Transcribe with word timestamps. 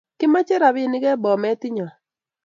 Kimache 0.17 0.55
rapinik 0.61 1.05
en 1.11 1.21
Bomet 1.23 1.61
inyon 1.67 1.91